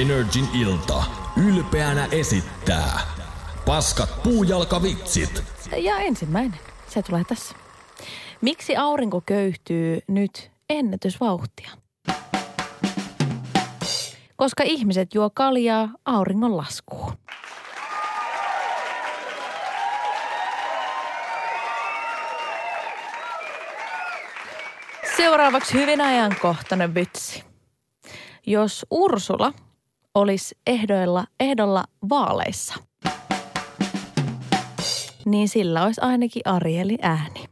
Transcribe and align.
Energin 0.00 0.48
ilta. 0.54 1.04
Ylpeänä 1.48 2.08
esittää. 2.10 3.00
Paskat 3.66 4.22
puujalkavitsit. 4.22 5.42
Ja 5.76 5.98
ensimmäinen. 5.98 6.60
Se 6.88 7.02
tulee 7.02 7.22
tässä. 7.28 7.54
Miksi 8.40 8.76
aurinko 8.76 9.22
köyhtyy 9.26 10.00
nyt 10.08 10.50
ennätysvauhtia? 10.70 11.70
Koska 14.36 14.62
ihmiset 14.66 15.14
juo 15.14 15.30
kaljaa 15.34 15.88
auringon 16.04 16.56
laskuun. 16.56 17.12
Seuraavaksi 25.16 25.74
hyvin 25.74 26.00
ajankohtainen 26.00 26.94
vitsi. 26.94 27.44
Jos 28.46 28.86
Ursula 28.90 29.52
olisi 30.14 30.54
ehdoilla, 30.66 31.24
ehdolla 31.40 31.84
vaaleissa, 32.08 32.74
niin 35.24 35.48
sillä 35.48 35.84
olisi 35.84 36.00
ainakin 36.00 36.42
Arieli 36.44 36.98
ääni. 37.02 37.44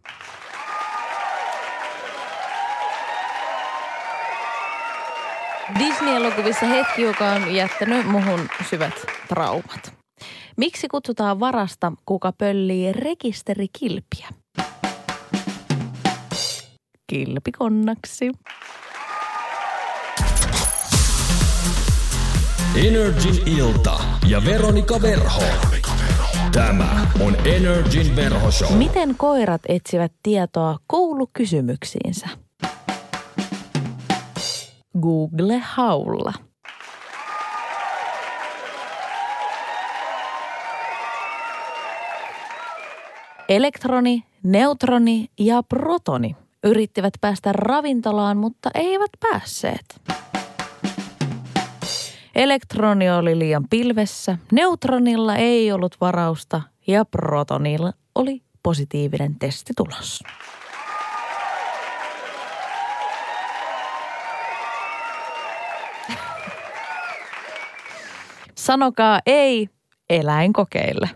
Disney-elokuvissa 5.78 6.66
hetki, 6.66 7.02
joka 7.02 7.30
on 7.30 7.54
jättänyt 7.54 8.06
muhun 8.06 8.48
syvät 8.70 8.94
traumat. 9.28 9.94
Miksi 10.56 10.88
kutsutaan 10.88 11.40
varasta, 11.40 11.92
kuka 12.06 12.32
pöllii 12.32 12.92
rekisterikilpiä? 12.92 14.28
kilpikonnaksi. 17.10 18.30
Energin 22.76 23.58
ilta 23.58 24.00
ja 24.28 24.44
Veronika 24.44 25.02
Verho. 25.02 25.42
Tämä 26.52 27.06
on 27.20 27.36
Energin 27.46 28.16
verhoshow. 28.16 28.76
Miten 28.76 29.14
koirat 29.16 29.60
etsivät 29.68 30.12
tietoa 30.22 30.78
koulukysymyksiinsä? 30.86 32.28
Google-haulla. 35.00 36.32
Elektroni, 43.48 44.24
neutroni 44.42 45.26
ja 45.38 45.62
protoni 45.62 46.36
yrittivät 46.64 47.14
päästä 47.20 47.52
ravintolaan, 47.52 48.36
mutta 48.36 48.70
eivät 48.74 49.10
päässeet. 49.20 50.00
Elektroni 52.40 53.10
oli 53.10 53.38
liian 53.38 53.64
pilvessä, 53.70 54.38
neutronilla 54.52 55.36
ei 55.36 55.72
ollut 55.72 55.96
varausta 56.00 56.62
ja 56.86 57.04
protonilla 57.04 57.92
oli 58.14 58.42
positiivinen 58.62 59.38
testitulos. 59.38 60.22
Sanokaa 68.54 69.20
ei 69.26 69.68
eläinkokeille. 70.10 71.10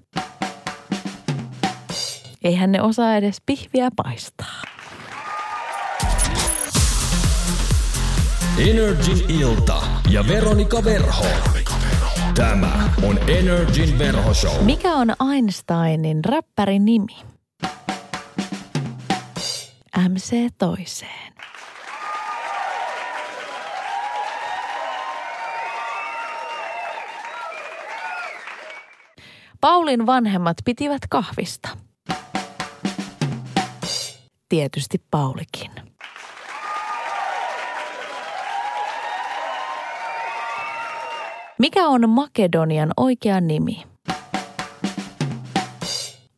Eihän 2.45 2.73
ne 2.73 2.83
osaa 2.83 3.17
edes 3.17 3.37
pihviä 3.47 3.89
paistaa. 3.97 4.74
Energin 8.59 9.31
ilta 9.31 9.83
ja 10.11 10.25
Veronika 10.29 10.85
Verho. 10.85 11.25
Tämä 12.35 12.91
on 13.03 13.19
Energin 13.31 13.99
verhoshow. 13.99 14.65
Mikä 14.65 14.95
on 14.95 15.15
Einsteinin 15.33 16.25
räppärin 16.25 16.85
nimi? 16.85 17.17
MC 20.09 20.49
toiseen. 20.59 21.35
Paulin 29.61 30.07
vanhemmat 30.07 30.57
pitivät 30.65 31.03
kahvista. 31.09 31.69
Tietysti 34.49 34.99
Paulikin. 35.11 35.94
Mikä 41.65 41.89
on 41.89 42.11
Makedonian 42.11 42.91
oikea 42.97 43.41
nimi? 43.41 43.83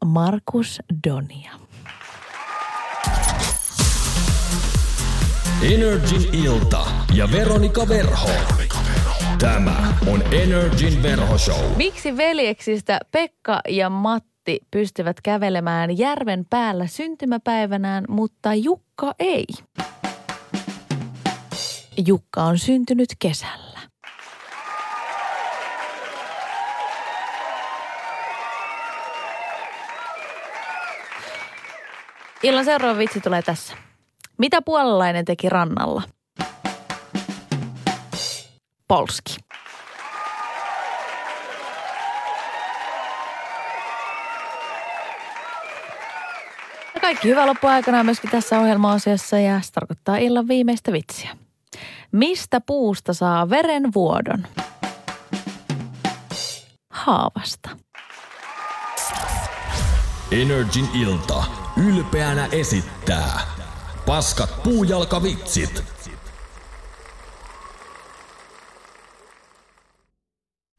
Markus 0.04 0.81
Donia. 1.09 1.53
Energin 5.72 6.34
ilta 6.44 6.86
ja 7.15 7.28
Veronika 7.32 7.88
Verho. 7.88 8.28
Tämä 9.38 9.94
on 10.06 10.22
Energin 10.34 11.03
verhoshow. 11.03 11.76
Miksi 11.76 12.16
veljeksistä 12.16 13.00
Pekka 13.10 13.60
ja 13.69 13.91
Matti 13.91 14.60
pystyvät 14.70 15.20
kävelemään 15.20 15.98
järven 15.98 16.47
päällä 16.50 16.86
syntymäpäivänään, 16.86 18.04
mutta 18.09 18.54
Jukka 18.54 19.15
ei? 19.19 19.47
Jukka 22.06 22.42
on 22.42 22.59
syntynyt 22.59 23.09
kesällä. 23.19 23.66
Illan 32.42 32.64
seuraava 32.64 32.98
vitsi 32.98 33.20
tulee 33.20 33.42
tässä. 33.42 33.76
Mitä 34.38 34.62
puolalainen 34.62 35.24
teki 35.24 35.48
rannalla? 35.48 36.02
Polski. 38.88 39.36
Ja 46.94 47.00
kaikki 47.00 47.28
hyvää 47.28 47.47
loppuaikana 47.47 48.04
myöskin 48.04 48.30
tässä 48.30 48.60
ohjelma-asiassa 48.60 49.38
ja 49.38 49.60
se 49.60 49.72
tarkoittaa 49.72 50.16
illan 50.16 50.48
viimeistä 50.48 50.92
vitsiä. 50.92 51.36
Mistä 52.12 52.60
puusta 52.60 53.14
saa 53.14 53.50
verenvuodon? 53.50 54.47
Haavasta. 56.91 57.70
Energin 60.30 60.88
ilta 60.94 61.44
ylpeänä 61.76 62.48
esittää. 62.53 63.41
Paskat 64.06 64.62
puujalkavitsit. 64.62 65.84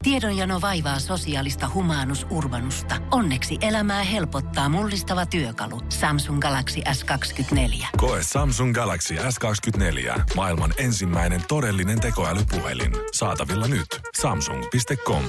Tiedonjano 0.04 0.60
vaivaa 0.60 0.98
sosiaalista 0.98 1.70
humanus 1.74 2.26
urbanusta. 2.30 2.94
Onneksi 3.10 3.58
elämää 3.60 4.02
helpottaa 4.02 4.68
mullistava 4.68 5.26
työkalu. 5.26 5.80
Samsung 5.88 6.40
Galaxy 6.40 6.80
S24. 6.80 7.86
Koe 7.96 8.20
Samsung 8.22 8.74
Galaxy 8.74 9.14
S24. 9.14 10.20
Maailman 10.34 10.74
ensimmäinen 10.78 11.42
todellinen 11.48 12.00
tekoälypuhelin. 12.00 12.92
Saatavilla 13.12 13.68
nyt. 13.68 14.00
Samsung.com. 14.20 15.24